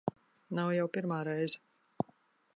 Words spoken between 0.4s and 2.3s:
Nav jau pirmā reize.